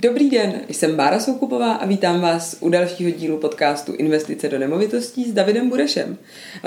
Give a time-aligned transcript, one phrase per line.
[0.00, 5.24] Dobrý den, jsem Bára Soukupová a vítám vás u dalšího dílu podcastu Investice do nemovitostí
[5.24, 6.18] s Davidem Burešem.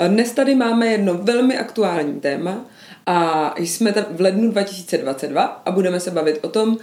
[0.08, 2.66] Dnes tady máme jedno velmi aktuální téma
[3.06, 6.78] a jsme v lednu 2022 a budeme se bavit o tom,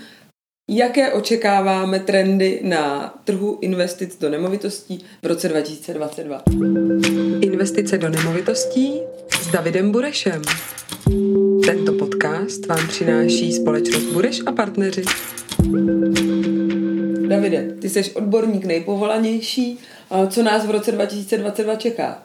[0.69, 6.43] jaké očekáváme trendy na trhu investic do nemovitostí v roce 2022.
[7.41, 9.01] Investice do nemovitostí
[9.41, 10.41] s Davidem Burešem.
[11.65, 15.03] Tento podcast vám přináší společnost Bureš a partneři.
[17.27, 19.79] Davide, ty jsi odborník nejpovolanější.
[20.29, 22.23] Co nás v roce 2022 čeká?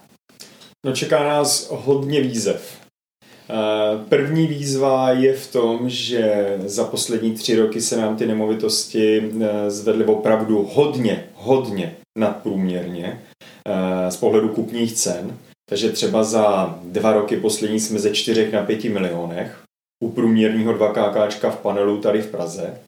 [0.87, 2.85] No čeká nás hodně výzev.
[4.09, 9.71] První výzva je v tom, že za poslední tři roky se nám ty nemovitosti e,
[9.71, 13.23] zvedly opravdu hodně, hodně nadprůměrně
[13.69, 15.39] e, z pohledu kupních cen.
[15.69, 19.63] Takže třeba za dva roky poslední jsme ze čtyřech na pěti milionech
[20.05, 22.79] u průměrního 2 KK v panelu tady v Praze.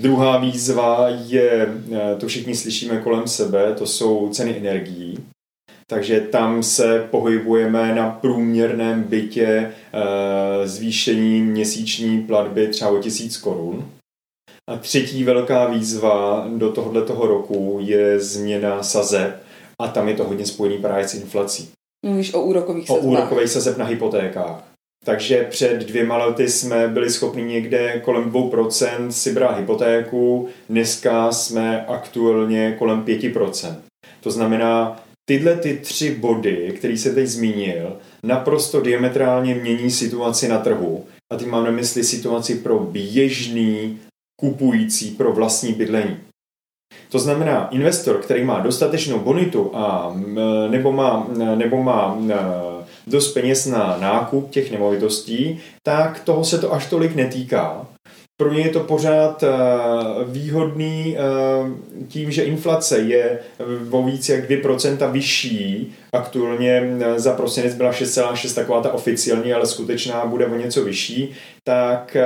[0.00, 5.18] Druhá výzva je, eh, to všichni slyšíme kolem sebe, to jsou ceny energií.
[5.90, 9.72] Takže tam se pohybujeme na průměrném bytě e,
[10.68, 13.90] zvýšení měsíční platby třeba o tisíc korun.
[14.68, 19.42] A třetí velká výzva do tohoto roku je změna sazeb
[19.82, 21.68] a tam je to hodně spojený právě s inflací.
[22.06, 23.04] Mluvíš o úrokových sazbách.
[23.04, 24.69] O úrokových sazeb na hypotékách.
[25.04, 31.86] Takže před dvěma lety jsme byli schopni někde kolem 2% si brát hypotéku, dneska jsme
[31.86, 33.74] aktuálně kolem 5%.
[34.20, 40.58] To znamená, tyhle ty tři body, které se teď zmínil, naprosto diametrálně mění situaci na
[40.58, 41.06] trhu.
[41.32, 43.98] A tím mám na mysli situaci pro běžný
[44.40, 46.16] kupující pro vlastní bydlení.
[47.10, 50.16] To znamená, investor, který má dostatečnou bonitu a
[50.70, 52.18] nebo má, nebo má
[53.10, 57.86] dost peněz na nákup těch nemovitostí, tak toho se to až tolik netýká.
[58.40, 59.48] Pro ně je to pořád eh,
[60.24, 61.20] výhodný eh,
[62.08, 63.38] tím, že inflace je
[63.90, 65.92] o víc jak 2% vyšší.
[66.12, 71.32] Aktuálně eh, za prosinec byla 6,6, taková ta oficiální, ale skutečná bude o něco vyšší.
[71.64, 72.16] Tak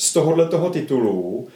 [0.00, 1.48] z tohohle toho titulu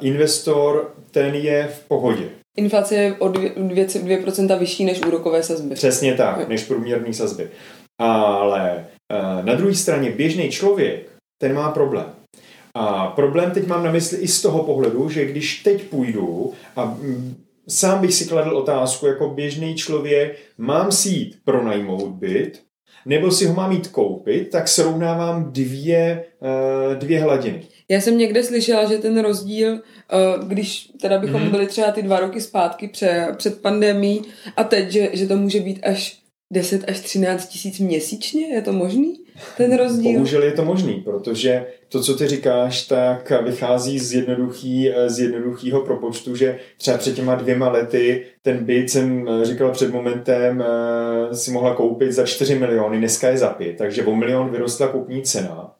[0.00, 2.28] investor ten je v pohodě.
[2.58, 5.74] Inflace je o 2%, 2% vyšší než úrokové sazby.
[5.74, 7.48] Přesně tak, než průměrné sazby.
[7.98, 11.10] Ale eh, na druhé straně běžný člověk,
[11.40, 12.06] ten má problém.
[12.74, 16.84] A problém teď mám na mysli i z toho pohledu, že když teď půjdu a
[16.84, 17.36] mm,
[17.68, 22.62] sám bych si kladl otázku jako běžný člověk, mám si jít pronajmout byt,
[23.06, 27.62] nebo si ho mám jít koupit, tak srovnávám dvě, eh, dvě hladiny.
[27.88, 29.80] Já jsem někde slyšela, že ten rozdíl, eh,
[30.46, 31.50] když teda bychom mm-hmm.
[31.50, 34.22] byli třeba ty dva roky zpátky před, před pandemí
[34.56, 36.18] a teď, že, že to může být až
[36.52, 38.46] 10 až 13 tisíc měsíčně?
[38.46, 39.14] Je to možný,
[39.56, 40.12] ten rozdíl?
[40.12, 45.80] Bohužel je to možný, protože to, co ty říkáš, tak vychází z, jednoduchý, z jednoduchého
[45.80, 51.50] propočtu, že třeba před těma dvěma lety ten byt jsem říkal před momentem eh, si
[51.50, 55.74] mohla koupit za 4 miliony, dneska je za 5, takže o milion vyrostla kupní cena.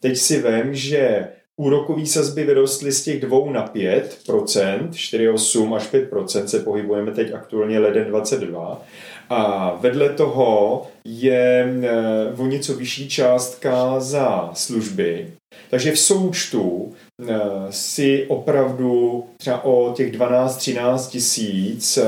[0.00, 1.28] Teď si vem, že
[1.60, 7.78] úrokové sazby vyrostly z těch 2 na 5% 4,8 až 5% se pohybujeme teď aktuálně
[7.78, 8.82] leden 22
[9.30, 15.30] a vedle toho je eh, o něco vyšší částka za služby.
[15.70, 16.92] Takže v součtu
[17.28, 17.34] eh,
[17.70, 22.04] si opravdu třeba o těch 12-13 tisíc eh,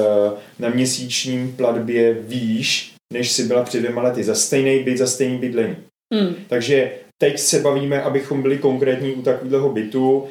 [0.58, 5.38] na měsíčním platbě výš, než si byla před dvěma lety za stejný byt, za stejný
[5.38, 5.76] bydlení.
[6.14, 6.34] Hmm.
[6.48, 10.25] Takže teď se bavíme, abychom byli konkrétní u takového bytu,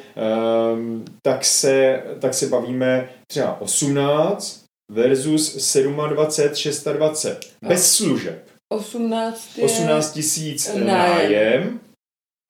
[1.22, 7.56] tak se, tak se bavíme třeba 18, versus 27, 26.
[7.68, 8.48] Bez služeb.
[8.72, 11.80] 18 je 18 tisíc nájem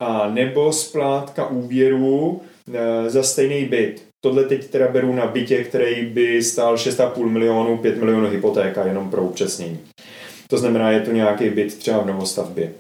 [0.03, 2.43] a nebo splátka úvěru
[2.75, 4.07] e, za stejný byt.
[4.25, 9.11] Tohle teď teda beru na bytě, který by stál 6,5 milionů, 5 milionů hypotéka, jenom
[9.11, 9.81] pro upřesnění.
[10.49, 12.73] To znamená, je to nějaký byt třeba v novostavbě.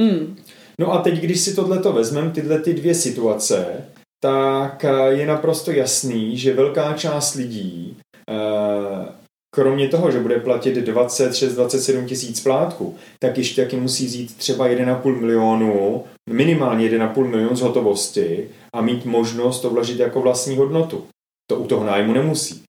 [0.00, 0.36] Mm.
[0.80, 3.84] No a teď, když si tohleto vezmeme, tyhle ty dvě situace,
[4.22, 7.96] tak e, je naprosto jasný, že velká část lidí
[8.30, 9.12] Eh,
[9.54, 15.20] kromě toho, že bude platit 26-27 tisíc plátku, tak ještě taky musí vzít třeba 1,5
[15.20, 21.04] milionu, minimálně 1,5 milionu z hotovosti a mít možnost to vložit jako vlastní hodnotu.
[21.50, 22.62] To u toho nájmu nemusí.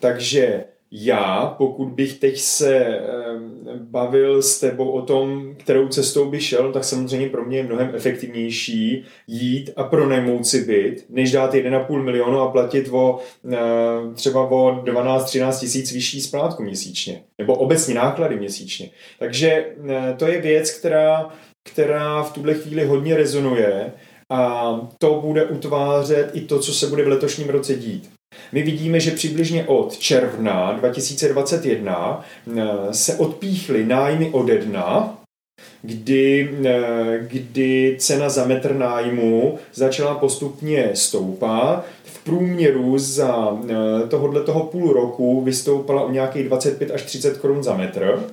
[0.00, 3.00] Takže já, pokud bych teď se
[3.74, 7.90] bavil s tebou o tom, kterou cestou by šel, tak samozřejmě pro mě je mnohem
[7.94, 13.18] efektivnější jít a pronajmout si byt, než dát 1,5 milionu a platit o
[14.14, 17.22] třeba o 12-13 tisíc vyšší splátku měsíčně.
[17.38, 18.90] Nebo obecně náklady měsíčně.
[19.18, 19.66] Takže
[20.16, 21.28] to je věc, která,
[21.72, 23.92] která v tuhle chvíli hodně rezonuje
[24.30, 28.10] a to bude utvářet i to, co se bude v letošním roce dít.
[28.52, 32.24] My vidíme, že přibližně od června 2021
[32.56, 35.18] eh, se odpíchly nájmy ode dna,
[35.82, 41.84] kdy, eh, kdy cena za metr nájmu začala postupně stoupat.
[42.04, 47.62] V průměru za eh, tohohle toho půl roku vystoupala o nějakých 25 až 30 korun
[47.62, 48.24] za metr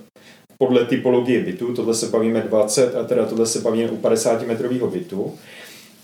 [0.58, 4.88] podle typologie bytu, tohle se bavíme 20 a teda tohle se bavíme u 50 metrového
[4.88, 5.34] bytu.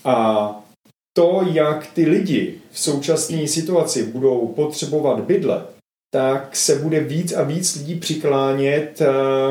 [0.04, 0.62] A
[1.12, 5.80] to, jak ty lidi v současné situaci budou potřebovat bydlet,
[6.14, 9.06] tak se bude víc a víc lidí přiklánět eh,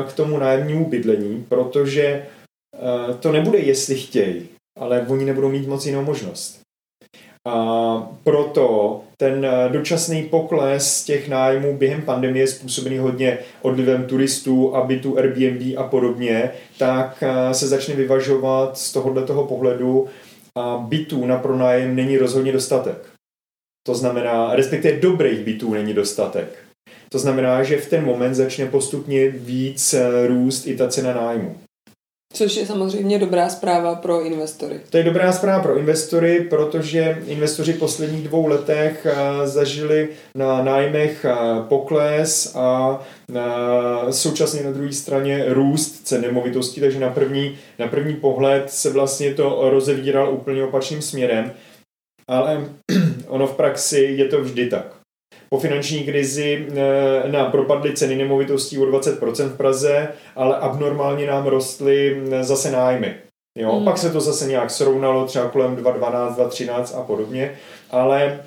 [0.08, 4.48] k tomu nájemnímu bydlení, protože eh, to nebude, jestli chtějí,
[4.78, 6.60] ale oni nebudou mít moc jinou možnost.
[7.48, 14.84] A proto ten eh, dočasný pokles těch nájmů během pandemie způsobený hodně odlivem turistů a
[14.84, 20.08] bytu Airbnb a podobně, tak se začne vyvažovat z tohohle toho pohledu
[20.58, 23.08] a bytů na pronájem není rozhodně dostatek.
[23.86, 26.58] To znamená, respektive dobrých bytů není dostatek.
[27.12, 31.58] To znamená, že v ten moment začne postupně víc eh, růst i ta cena nájmu.
[32.32, 34.80] Což je samozřejmě dobrá zpráva pro investory.
[34.90, 40.62] To je dobrá zpráva pro investory, protože investoři v posledních dvou letech eh, zažili na
[40.64, 41.34] nájmech eh,
[41.68, 43.00] pokles a
[44.10, 49.34] současně na druhé straně růst cen nemovitostí, takže na první, na první pohled se vlastně
[49.34, 51.52] to rozevíral úplně opačným směrem,
[52.28, 52.68] ale
[53.26, 54.99] ono v praxi je to vždy tak.
[55.54, 61.46] Po finanční krizi eh, nám propadly ceny nemovitostí o 20% v Praze, ale abnormálně nám
[61.46, 63.16] rostly eh, zase nájmy.
[63.58, 63.72] Jo?
[63.72, 63.84] Hmm.
[63.84, 67.58] Pak se to zase nějak srovnalo, třeba kolem 2.12, 2.13 a podobně,
[67.90, 68.40] ale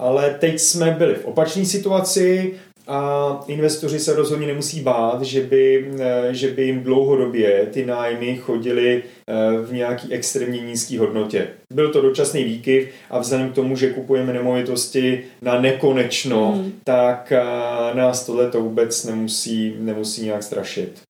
[0.00, 2.54] ale teď jsme byli v opačné situaci,
[2.90, 8.36] a investoři se rozhodně nemusí bát, že by, eh, že by jim dlouhodobě ty nájmy
[8.36, 9.32] chodily eh,
[9.62, 11.48] v nějaký extrémně nízké hodnotě.
[11.72, 16.72] Byl to dočasný výkyv a vzhledem k tomu, že kupujeme nemovitosti na nekonečno, mm.
[16.84, 17.42] tak eh,
[17.94, 21.09] nás tohle to vůbec nemusí, nemusí nějak strašit.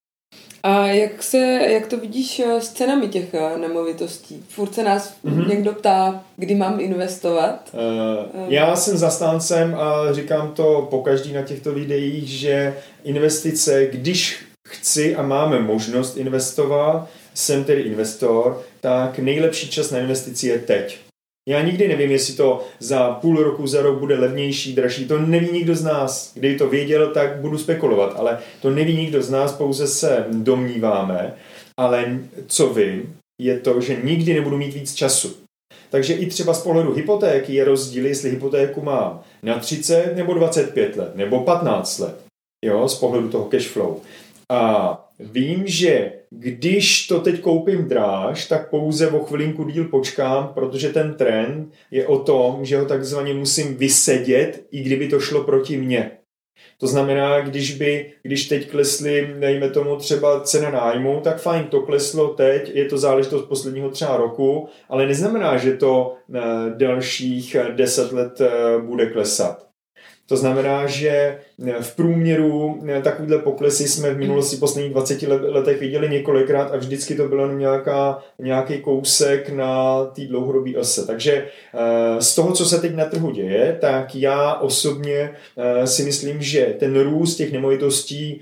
[0.63, 4.45] A jak, se, jak to vidíš eh, s cenami těch eh, nemovitostí?
[4.49, 5.49] Furt se nás mm-hmm.
[5.49, 7.71] někdo ptá, kdy mám investovat?
[7.73, 14.39] Uh, já jsem zastáncem a říkám to po každý na těchto videích, že investice, když
[14.69, 20.99] chci a máme možnost investovat, jsem tedy investor, tak nejlepší čas na investici je teď.
[21.49, 25.05] Já nikdy nevím, jestli to za půl roku, za rok bude levnější, dražší.
[25.05, 26.33] To neví nikdo z nás.
[26.35, 31.35] Kdyby to věděl, tak budu spekulovat, ale to neví nikdo z nás, pouze se domníváme.
[31.77, 35.37] Ale co vím, je to, že nikdy nebudu mít víc času.
[35.91, 40.97] Takže i třeba z pohledu hypotéky je rozdíl, jestli hypotéku mám na 30 nebo 25
[40.97, 42.21] let, nebo 15 let,
[42.65, 44.01] jo, z pohledu toho cash flow.
[44.53, 50.89] A vím, že když to teď koupím dráž, tak pouze o chvilinku díl počkám, protože
[50.89, 55.77] ten trend je o tom, že ho takzvaně musím vysedět, i kdyby to šlo proti
[55.77, 56.11] mně.
[56.79, 61.81] To znamená, když by, když teď klesly, dejme tomu třeba cena nájmu, tak fajn, to
[61.81, 66.41] kleslo teď, je to záležitost posledního třeba roku, ale neznamená, že to eh,
[66.77, 69.70] dalších deset let eh, bude klesat.
[70.31, 75.81] To znamená, že eh, v průměru eh, takovýhle poklesy jsme v minulosti posledních 20 letech
[75.81, 81.07] viděli několikrát a vždycky to bylo nějaká, nějaký kousek na té dlouhodobé ose.
[81.07, 81.33] Takže
[81.75, 85.31] eh, z toho, co se teď na trhu děje, tak já osobně
[85.85, 88.41] si myslím, že ten růst těch nemovitostí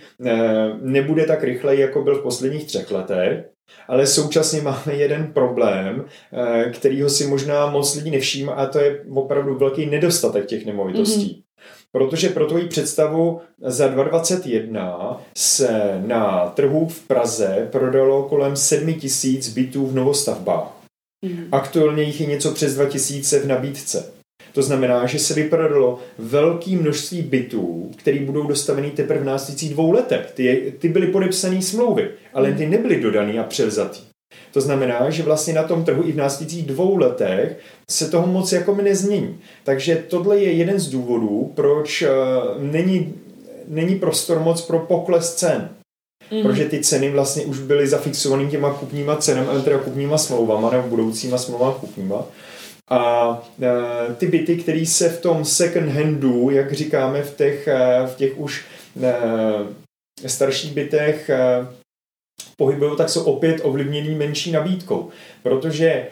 [0.81, 3.45] nebude tak rychlej, jako byl v posledních třech letech.
[3.89, 6.05] Ale současně máme jeden problém,
[6.73, 11.27] kterýho si možná moc lidí nevšímá a to je opravdu velký nedostatek těch nemovitostí.
[11.27, 11.48] Mm-hmm.
[11.93, 19.49] Protože pro tvoji představu za 2021 se na trhu v Praze prodalo kolem 7 tisíc
[19.49, 20.77] bytů v novostavbách.
[21.25, 21.49] Mm.
[21.53, 24.13] Aktuálně jich je něco přes 2000 v nabídce.
[24.53, 29.91] To znamená, že se vyprodalo velké množství bytů, které budou dostaveny teprve v následujících dvou
[29.93, 30.31] letech.
[30.35, 34.08] Ty, ty byly podepsané smlouvy, ale ty nebyly dodaný a převzatý.
[34.53, 37.57] To znamená, že vlastně na tom trhu i v následujících dvou letech
[37.91, 39.39] se toho moc jako mi nezmění.
[39.65, 42.09] Takže tohle je jeden z důvodů, proč uh,
[42.63, 43.15] není,
[43.69, 45.69] není prostor moc pro pokles cen.
[46.31, 46.43] Mm.
[46.43, 51.39] Protože ty ceny vlastně už byly zafixované těma kupníma cenami, teda kupníma smlouvama nebo budoucíma
[51.39, 52.25] smlouvama kupníma.
[52.91, 57.69] A uh, ty byty, které se v tom second handu, jak říkáme v těch,
[58.01, 58.65] uh, v těch už
[58.97, 59.03] uh,
[60.27, 61.31] starších bytech,
[61.61, 61.67] uh,
[62.59, 65.09] pohybují, tak jsou opět ovlivněný menší nabídkou.
[65.43, 66.07] Protože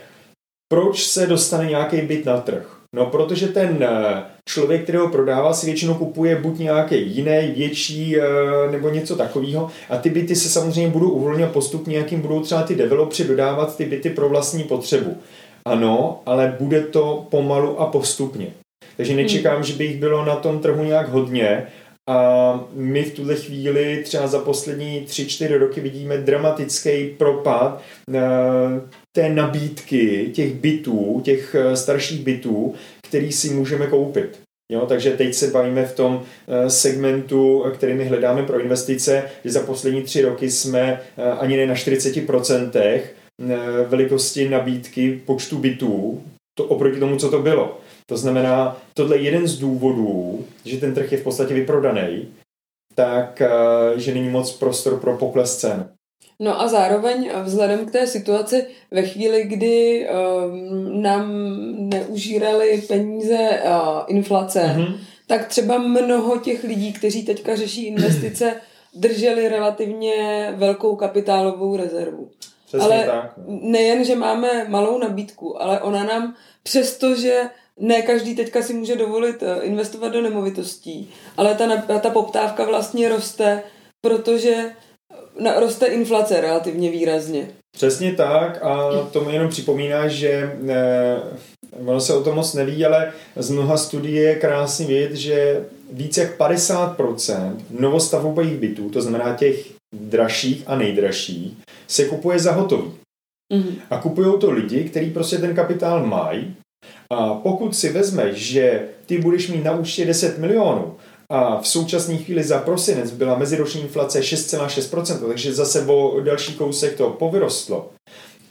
[0.68, 2.76] proč se dostane nějaký byt na trh?
[2.94, 8.16] No, protože ten eh, člověk, který ho prodává, si většinou kupuje buď nějaký jiný, větší
[8.16, 8.22] eh,
[8.70, 9.70] nebo něco takového.
[9.90, 13.84] A ty byty se samozřejmě budou uvolňovat postupně, jakým budou třeba ty developři dodávat ty
[13.84, 15.16] byty pro vlastní potřebu.
[15.64, 18.46] Ano, ale bude to pomalu a postupně.
[18.96, 19.64] Takže nečekám, hmm.
[19.64, 21.66] že by jich bylo na tom trhu nějak hodně,
[22.08, 27.82] a my v tuhle chvíli třeba za poslední 3-4 roky vidíme dramatický propad
[28.14, 28.20] eh,
[29.12, 32.74] té nabídky těch bytů, těch eh, starších bytů,
[33.08, 34.40] který si můžeme koupit.
[34.72, 39.50] Jo, takže teď se bavíme v tom eh, segmentu, který my hledáme pro investice, že
[39.50, 41.00] za poslední tři roky jsme
[41.40, 43.00] ani ne na 40%
[43.88, 46.22] velikosti nabídky počtu bytů,
[46.58, 47.80] to oproti tomu, co to bylo.
[48.06, 52.28] To znamená, tohle je jeden z důvodů, že ten trh je v podstatě vyprodaný,
[52.94, 53.50] tak eh,
[53.96, 55.88] že není moc prostor pro pokles cen.
[56.40, 61.32] No a zároveň eh, vzhledem k té situaci ve chvíli, kdy um, nám
[61.88, 64.96] neužírali peníze uh, inflace, mm-hmm.
[65.26, 68.54] tak třeba mnoho těch lidí, kteří teďka řeší investice,
[68.94, 72.30] drželi relativně velkou kapitálovou rezervu.
[72.66, 73.32] Přesně ale tak.
[73.36, 73.58] No.
[73.62, 77.42] nejen, že máme malou nabídku, ale ona nám, přestože
[77.80, 83.08] ne každý teďka si může dovolit eh, investovat do nemovitostí, ale ta, ta poptávka vlastně
[83.08, 83.62] roste,
[84.00, 84.70] protože
[85.44, 87.48] eh, roste inflace relativně výrazně.
[87.76, 91.16] Přesně tak a to mi jenom připomíná, že ne,
[91.86, 96.20] ono se o tom moc neví, ale z mnoha studií je krásně vidět, že více
[96.20, 101.52] jak 50% novostavových bytů, to znamená těch dražších a nejdražších,
[101.86, 102.92] se kupuje za hotový.
[103.54, 103.74] Mm-hmm.
[103.90, 106.56] A kupují to lidi, kteří prostě ten kapitál mají
[107.10, 110.94] a pokud si vezmeš, že ty budeš mít na účtě 10 milionů
[111.30, 116.96] a v současné chvíli za prosinec byla meziroční inflace 6,6%, takže zase o další kousek
[116.96, 117.90] to povyrostlo.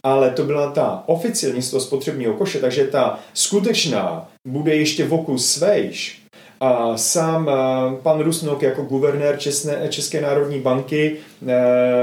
[0.02, 5.14] Ale to byla ta oficiální z toho spotřebního koše, takže ta skutečná bude ještě v
[5.14, 6.25] oku svejš,
[6.60, 11.48] a sám eh, pan Rusnok jako guvernér České, České národní banky uh,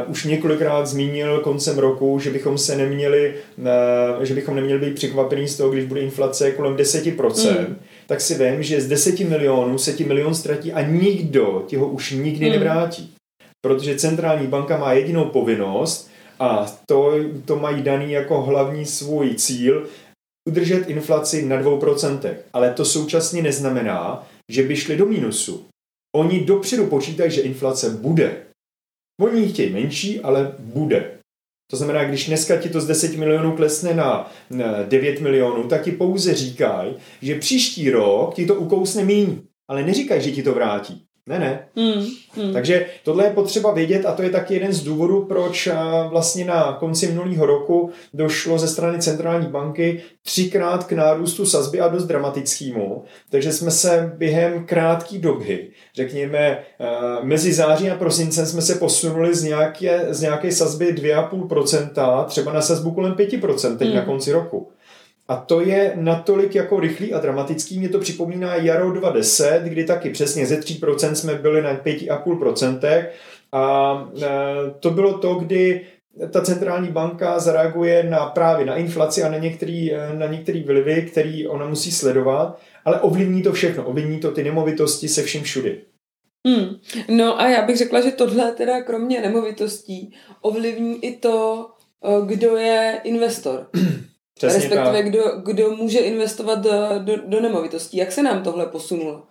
[0.07, 5.47] už několikrát zmínil koncem roku, že bychom se neměli, uh, že bychom neměli být překvapení
[5.47, 7.75] z toho, když bude inflace kolem 10%, mm.
[8.07, 11.87] tak si vím, že z 10 milionů se ti milion ztratí a nikdo ti ho
[11.87, 12.51] už nikdy mm.
[12.51, 13.13] nevrátí.
[13.61, 17.13] Protože centrální banka má jedinou povinnost a to,
[17.45, 19.87] to mají daný jako hlavní svůj cíl,
[20.49, 22.33] udržet inflaci na 2%.
[22.53, 25.65] Ale to současně neznamená, že by šli do mínusu.
[26.15, 28.45] Oni dopředu počítají, že inflace bude.
[29.21, 31.19] Oni ji chtějí menší, ale bude.
[31.71, 34.31] To znamená, když dneska ti to z 10 milionů klesne na
[34.87, 39.41] 9 milionů, tak ti pouze říkají, že příští rok ti to ukousne míň.
[39.69, 41.05] Ale neříkají, že ti to vrátí.
[41.27, 41.67] Ne, ne.
[41.75, 42.05] Mm,
[42.43, 42.53] mm.
[42.53, 45.69] Takže tohle je potřeba vědět a to je taky jeden z důvodů, proč
[46.09, 51.87] vlastně na konci minulého roku došlo ze strany centrální banky třikrát k nárůstu sazby a
[51.87, 53.03] dost dramatickému.
[53.29, 56.59] Takže jsme se během krátké doby, řekněme
[57.21, 62.61] mezi září a prosincem jsme se posunuli z nějaké, z nějaké sazby 2,5% třeba na
[62.61, 63.95] sazbu kolem 5% teď mm.
[63.95, 64.71] na konci roku.
[65.27, 67.79] A to je natolik jako rychlý a dramatický.
[67.79, 73.05] Mě to připomíná jaro 2010, kdy taky přesně ze 3% jsme byli na 5,5%.
[73.51, 74.29] A e,
[74.79, 75.81] to bylo to, kdy
[76.31, 81.01] ta centrální banka zareaguje na právě na inflaci a na některý, e, na některý vlivy,
[81.11, 83.83] který ona musí sledovat, ale ovlivní to všechno.
[83.83, 85.81] Ovlivní to ty nemovitosti se vším všudy.
[86.47, 86.75] Hmm.
[87.09, 91.69] No a já bych řekla, že tohle teda kromě nemovitostí ovlivní i to,
[92.03, 93.67] e, kdo je investor.
[94.37, 95.05] Přesně Respektive tak.
[95.05, 97.97] Kdo, kdo může investovat do, do, do nemovitostí.
[97.97, 99.23] Jak se nám tohle posunulo?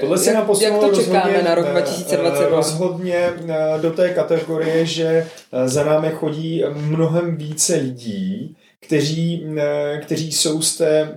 [0.00, 2.46] Tohle se nám posunulo jak to čekáme na rok 2022?
[2.46, 9.46] Eh, rozhodně eh, do té kategorie, že eh, za námi chodí mnohem více lidí, kteří,
[9.58, 11.16] eh, kteří jsou z té eh,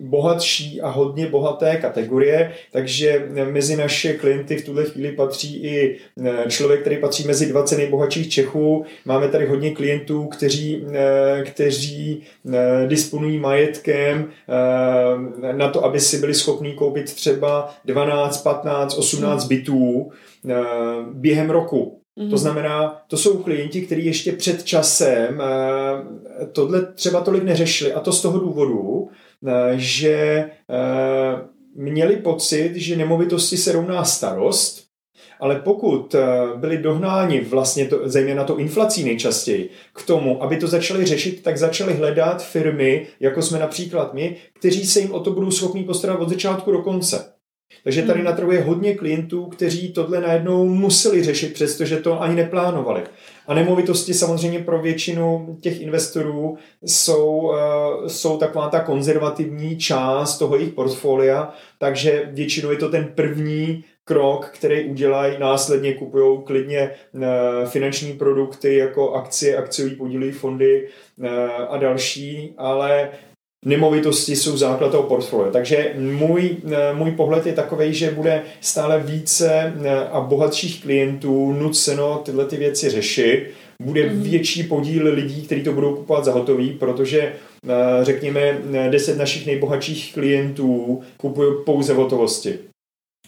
[0.00, 6.44] bohatší a hodně bohaté kategorie, takže mezi naše klienty v tuhle chvíli patří i eh,
[6.48, 8.84] člověk, který patří mezi 20 nejbohatších Čechů.
[9.04, 10.84] Máme tady hodně klientů, kteří,
[11.44, 12.22] kteří
[12.86, 14.30] disponují majetkem
[15.52, 20.10] na to, aby si byli schopni koupit třeba 12, 15, 18 bytů
[21.12, 22.03] během roku.
[22.18, 22.30] Mm-hmm.
[22.30, 28.00] To znamená, to jsou klienti, kteří ještě před časem eh, tohle třeba tolik neřešili a
[28.00, 29.08] to z toho důvodu,
[29.46, 30.50] eh, že eh,
[31.74, 34.84] měli pocit, že nemovitosti se rovná starost,
[35.40, 36.14] ale pokud
[36.56, 41.56] byli dohnáni vlastně to, zejména to inflací nejčastěji k tomu, aby to začali řešit, tak
[41.56, 46.20] začali hledat firmy, jako jsme například my, kteří se jim o to budou schopní postarat
[46.20, 47.33] od začátku do konce.
[47.84, 48.26] Takže tady hmm.
[48.26, 53.02] na trhu je hodně klientů, kteří tohle najednou museli řešit, přestože to ani neplánovali.
[53.46, 60.56] A nemovitosti samozřejmě pro většinu těch investorů jsou, uh, jsou taková ta konzervativní část toho
[60.56, 67.22] jejich portfolia, takže většinou je to ten první krok, který udělají, následně kupují klidně uh,
[67.68, 70.88] finanční produkty jako akcie, akciový podíly, fondy
[71.18, 71.28] uh,
[71.68, 73.10] a další, ale
[73.64, 75.50] nemovitosti jsou základ toho portfolia.
[75.50, 81.52] Takže můj, eh, můj pohled je takový, že bude stále více eh, a bohatších klientů
[81.52, 83.50] nuceno tyhle ty věci řešit.
[83.82, 84.22] Bude mm-hmm.
[84.22, 88.58] větší podíl lidí, kteří to budou kupovat za hotový, protože eh, řekněme
[88.90, 92.58] 10 našich nejbohatších klientů kupují pouze v hotovosti.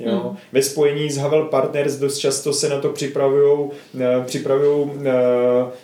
[0.00, 0.20] Jo.
[0.20, 0.36] Hmm.
[0.52, 5.10] Ve spojení s Havel Partners dost často se na to připravují eh, připravují eh,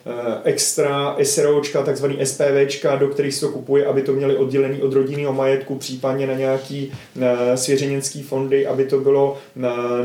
[0.06, 4.92] eh, extra SROčka, takzvaný SPVčka, do kterých se to kupuje, aby to měli oddělený od
[4.92, 6.92] rodinného majetku, případně na nějaký
[7.54, 9.38] svěřenecký fondy, aby to bylo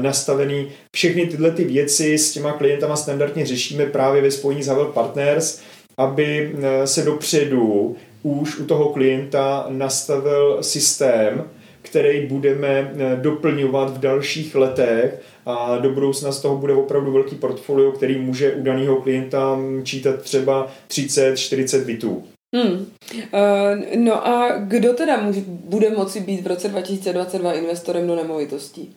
[0.01, 0.65] nastavené.
[0.95, 5.59] Všechny tyhle ty věci s těma klientama standardně řešíme právě ve spojení s Havel Partners,
[5.97, 11.49] aby se dopředu už u toho klienta nastavil systém,
[11.89, 17.35] který budeme eh, doplňovat v dalších letech a do budoucna z toho bude opravdu velký
[17.35, 22.23] portfolio, který může u daného klienta čítat třeba 30-40 bytů.
[22.55, 22.71] Hmm.
[22.73, 28.93] Uh, no a kdo teda může, bude moci být v roce 2022 investorem do nemovitostí?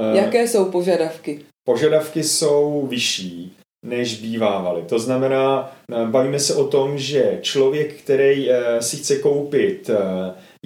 [0.00, 1.40] Uh, Jaké jsou požadavky?
[1.64, 3.52] Požadavky jsou vyšší
[3.86, 4.82] než bývávaly.
[4.82, 5.72] To znamená,
[6.06, 8.48] bavíme se o tom, že člověk, který
[8.80, 9.90] si chce koupit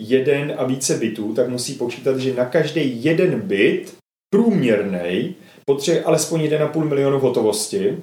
[0.01, 3.95] jeden a více bytů, tak musí počítat, že na každý jeden byt
[4.35, 5.35] průměrný
[5.67, 7.97] potřebuje alespoň 1,5 milionu hotovosti.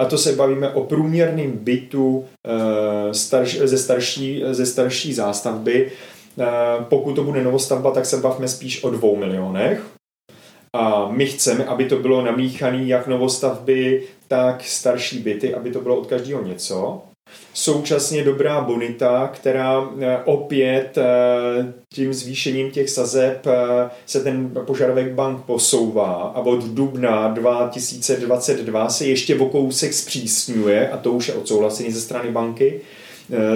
[0.00, 5.90] A to se bavíme o průměrném bytu e, starš, ze, starší, ze starší zástavby.
[5.90, 6.44] E,
[6.88, 9.86] pokud to bude novostavba, tak se bavíme spíš o dvou milionech.
[10.76, 15.96] A my chceme, aby to bylo namíchané jak novostavby, tak starší byty, aby to bylo
[16.00, 17.02] od každého něco
[17.54, 25.12] současně dobrá bonita, která eh, opět eh, tím zvýšením těch sazeb eh, se ten požadavek
[25.12, 31.34] bank posouvá a od dubna 2022 se ještě o kousek zpřísňuje a to už je
[31.34, 32.80] odsouhlasený ze strany banky,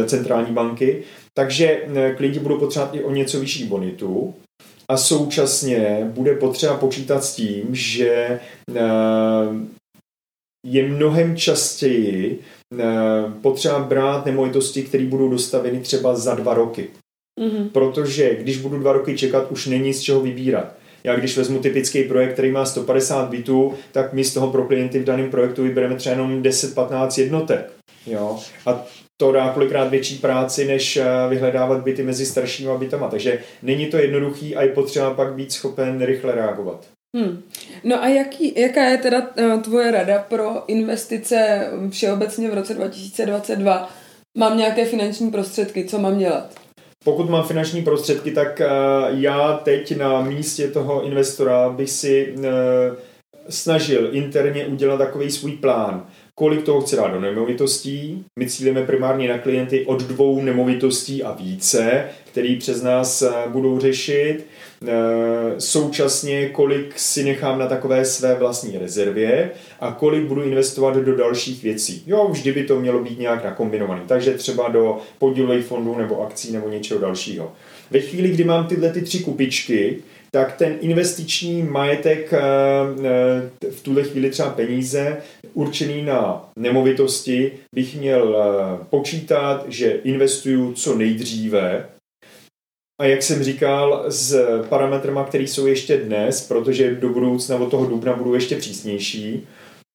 [0.07, 1.03] centrální banky,
[1.35, 1.83] takže
[2.17, 4.35] klienti budou potřebovat i o něco vyšší bonitu.
[4.89, 8.41] A současně bude potřeba počítat s tím, že
[10.67, 12.39] je mnohem častěji
[12.79, 12.85] eh,
[13.43, 16.89] potřeba brát nemovitosti, které budou dostaveny třeba za dva roky.
[17.41, 17.69] Mm-hmm.
[17.69, 20.75] Protože když budu dva roky čekat, už není z čeho vybírat.
[21.05, 24.99] Já když vezmu typický projekt, který má 150 bytů, tak my z toho pro klienty
[24.99, 27.73] v daném projektu vybereme třeba jenom 10-15 jednotek.
[28.07, 28.39] Jo?
[28.67, 28.85] A
[29.17, 33.09] to dá kolikrát větší práci, než eh, vyhledávat byty mezi staršíma bytama.
[33.09, 36.87] Takže není to jednoduchý a je potřeba pak být schopen rychle reagovat.
[37.17, 37.43] Hmm.
[37.85, 43.89] No a jaký, jaká je teda uh, tvoje rada pro investice všeobecně v roce 2022?
[44.39, 46.55] Mám nějaké finanční prostředky, co mám dělat?
[47.05, 52.45] Pokud mám finanční prostředky, tak uh, já teď na místě toho investora bych si uh,
[53.49, 56.07] snažil interně udělat takový svůj plán
[56.39, 58.25] kolik toho chce dát do nemovitostí.
[58.39, 64.47] My cílíme primárně na klienty od dvou nemovitostí a více, který přes nás budou řešit.
[64.87, 64.91] Eh,
[65.59, 71.63] současně kolik si nechám na takové své vlastní rezervě a kolik budu investovat do dalších
[71.63, 72.03] věcí.
[72.07, 76.53] Jo, vždy by to mělo být nějak nakombinované, takže třeba do podílových fondů nebo akcí
[76.53, 77.53] nebo něčeho dalšího.
[77.91, 79.99] Ve chvíli, kdy mám tyhle ty tři kupičky,
[80.31, 82.41] tak ten investiční majetek eh,
[83.65, 85.17] eh, v tuhle chvíli třeba peníze
[85.55, 88.37] určený na nemovitosti bych měl
[88.91, 91.89] počítat, že investuju co nejdříve,
[93.01, 97.87] a jak jsem říkal, s parametrama, které jsou ještě dnes, protože do budoucna od toho
[97.87, 99.47] dubna budou ještě přísnější,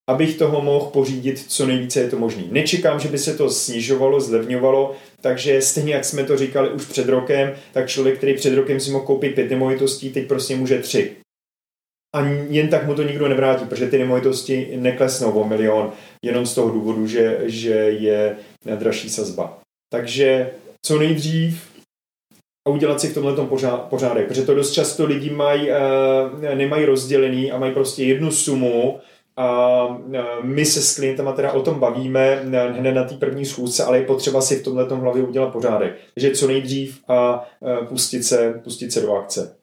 [0.09, 2.43] abych toho mohl pořídit co nejvíce je to možné.
[2.51, 7.09] Nečekám, že by se to snižovalo, zlevňovalo, takže stejně jak jsme to říkali už před
[7.09, 11.11] rokem, tak člověk, který před rokem si mohl koupit pět nemovitostí, teď prostě může tři.
[12.15, 15.91] A jen tak mu to nikdo nevrátí, protože ty nemovitosti neklesnou o milion
[16.25, 18.37] jenom z toho důvodu, že, že je
[18.75, 19.59] dražší sazba.
[19.93, 20.51] Takže
[20.85, 21.73] co nejdřív
[22.67, 23.35] a udělat si v tomhle
[23.89, 28.99] pořádek, protože to dost často lidi mají, eh, nemají rozdělený a mají prostě jednu sumu
[29.37, 32.35] a eh, my se s klientama teda o tom bavíme
[32.71, 35.97] hned na té první schůzce, ale je potřeba si v tomhle hlavě udělat pořádek.
[36.13, 39.62] Takže co nejdřív a eh, pustit se, pustit se do akce.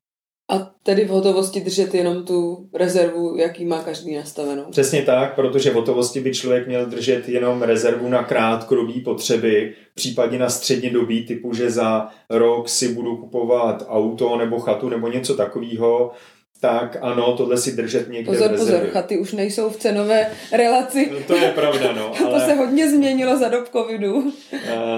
[0.51, 4.65] A tedy v hotovosti držet jenom tu rezervu, jaký má každý nastavenou.
[4.71, 10.39] Přesně tak, protože v hotovosti by člověk měl držet jenom rezervu na krátkodobý potřeby, případně
[10.39, 15.37] na středně dobí, typu, že za rok si budu kupovat auto nebo chatu nebo něco
[15.37, 16.13] takového,
[16.61, 21.11] tak ano, tohle si držet někde pozor, v Pozor, chaty už nejsou v cenové relaci.
[21.13, 22.13] No, to je pravda, no.
[22.27, 22.41] Ale...
[22.41, 24.15] to se hodně změnilo za dob covidu.
[24.17, 24.33] Uh,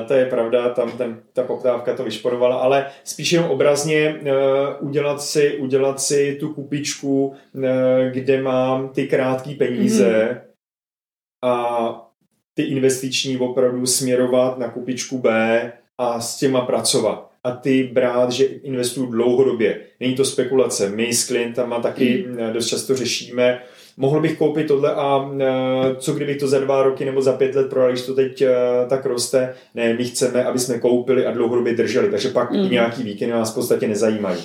[0.06, 5.22] to je pravda, tam ten, ta poptávka to vyšporovala, ale spíš jenom obrazně uh, udělat,
[5.22, 7.64] si, udělat si tu kupičku, uh,
[8.10, 10.38] kde mám ty krátké peníze mm.
[11.42, 12.08] a
[12.54, 18.44] ty investiční opravdu směrovat na kupičku B a s těma pracovat a ty brát, že
[18.44, 19.80] investuju dlouhodobě.
[20.00, 20.88] Není to spekulace.
[20.88, 22.52] My s klientama taky mm.
[22.52, 23.62] dost často řešíme,
[23.96, 27.54] mohl bych koupit tohle a eh, co kdybych to za dva roky nebo za pět
[27.54, 28.54] let prodal, když to teď eh,
[28.88, 29.54] tak roste.
[29.74, 32.70] Ne, my chceme, aby jsme koupili a dlouhodobě drželi, takže pak mm.
[32.70, 34.42] nějaký víkendy nás v podstatě nezajímají.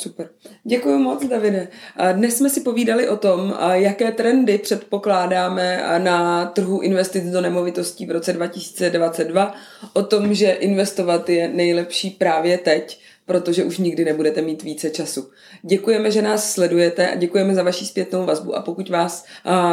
[0.00, 0.28] Super.
[0.64, 1.68] Děkuji moc, Davide.
[2.12, 8.10] Dnes jsme si povídali o tom, jaké trendy předpokládáme na trhu investic do nemovitostí v
[8.10, 9.54] roce 2022,
[9.92, 15.30] o tom, že investovat je nejlepší právě teď, protože už nikdy nebudete mít více času.
[15.62, 19.24] Děkujeme, že nás sledujete a děkujeme za vaši zpětnou vazbu a pokud vás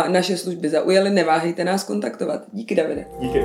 [0.07, 2.43] naše služby zaujaly, neváhejte nás kontaktovat.
[2.53, 3.05] Díky, Davide.
[3.19, 3.39] Díky.